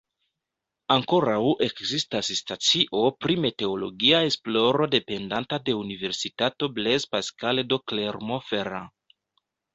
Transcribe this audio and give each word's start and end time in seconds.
Ankoraŭ 0.93 1.41
ekzistas 1.65 2.31
stacio 2.39 3.01
pri 3.25 3.35
meteologia 3.43 4.23
esploro 4.31 4.89
dependanta 4.97 5.61
de 5.69 5.77
universitato 5.83 6.73
Blaise 6.81 7.13
Pascal 7.15 7.65
de 7.75 7.81
Clermont-Ferrand. 7.93 9.17